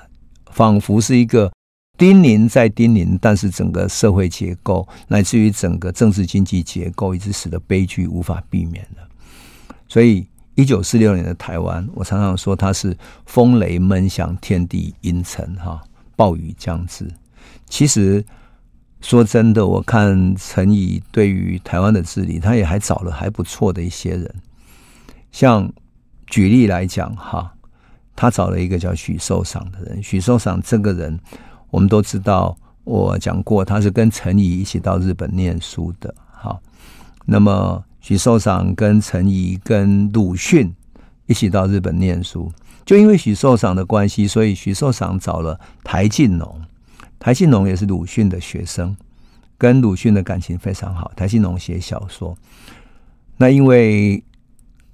[0.47, 1.51] 仿佛是一个
[1.97, 9.01] 叮咛再叮咛，但是整个社会结构乃至于整个政治经济结构，一直使得悲剧无法避免的。
[9.87, 15.81] 所以，一九四六年的台湾，我常常说它是风雷闷响，天地阴沉，哈，
[16.15, 17.09] 暴雨将至。
[17.67, 18.23] 其实
[19.01, 24.35] 说真的，我看陈仪对于台湾的治理，他也还找了还不错的一些人。
[25.31, 25.71] 像
[26.27, 27.53] 举例来讲，哈，
[28.15, 30.01] 他找了一个叫许寿裳的人。
[30.01, 31.19] 许寿裳这个人，
[31.75, 36.15] 我们都知道，我讲过，他是跟陈仪一起到日本念书的。
[36.31, 36.61] 好，
[37.25, 40.73] 那么许寿裳跟陈仪跟鲁迅
[41.25, 42.49] 一起到日本念书，
[42.85, 46.61] 就因为许寿裳的关系，所以许寿裳找了台静农。
[47.19, 48.95] 台静农也是鲁迅的学生，
[49.57, 51.11] 跟鲁迅的感情非常好。
[51.13, 52.37] 台静农写小说，
[53.35, 54.23] 那因为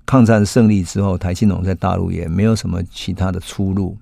[0.08, 3.96] 抗战胜利之后，台静农在大陆也没有什么其他的出路，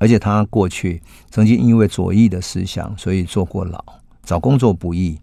[0.00, 3.84] 而且他过去曾经因为左翼的思想，所以坐过牢，
[4.24, 5.16] 找工作不易。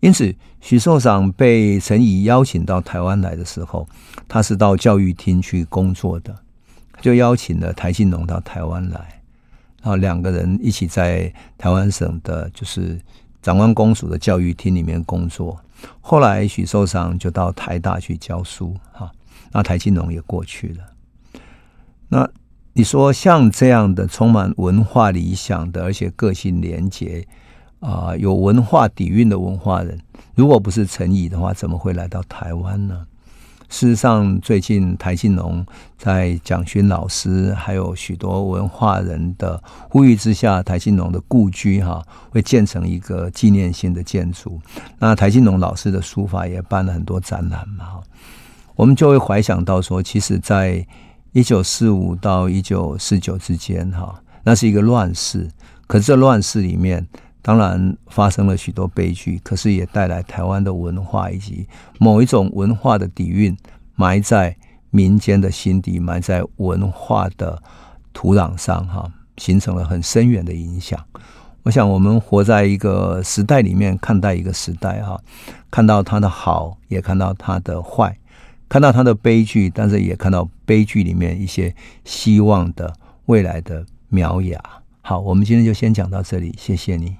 [0.00, 3.86] 因此，许寿裳被陈仪邀请到台湾来的时候，
[4.26, 6.34] 他是到教育厅去工作的，
[7.02, 9.22] 就邀请了台静农到台湾来。
[9.82, 12.98] 然后两个人一起在台湾省的，就是
[13.42, 15.60] 长官公署的教育厅里面工作。
[16.00, 19.12] 后来许寿裳就到台大去教书，哈，
[19.52, 20.84] 那台静农也过去了。
[22.08, 22.28] 那
[22.76, 27.24] 你说像这样的充满文化理想的，而且个性廉洁
[27.78, 29.96] 啊，有文化底蕴的文化人，
[30.34, 33.06] 如果不是陈怡的话，怎么会来到台湾呢？
[33.68, 35.64] 事实上，最近台庆农
[35.96, 44.60] 在蒋勋老师还有许多文化人的呼吁之下，台庆农的故居哈会建成一个纪念性的建筑。
[44.98, 48.00] 那台庆农老师的书法也办了很多展览嘛，
[48.74, 50.84] 我们就会怀想到说，其实，在
[51.34, 55.50] 一九四五到一九四九之间哈，那是一个乱世，
[55.86, 57.06] 可是这乱世里面。
[57.46, 61.68] 当然发生了许多悲剧，可是也带来台湾的文化以及
[61.98, 63.54] 某一种文化的底蕴，
[63.96, 64.56] 埋在
[64.88, 67.62] 民间的心底，埋在文化的
[68.14, 70.98] 土壤上，哈，形成了很深远的影响。
[71.64, 75.20] 我想，我们活在一个时代里面，看待一个时代，哈，
[75.70, 78.16] 看到它的好，也看到它的坏，
[78.68, 82.92] 看到他的悲剧，但是也看到悲剧里面一些希望的
[83.26, 84.60] 未来的苗芽。
[85.00, 87.16] 好，我们今天就先讲到这里，谢谢你。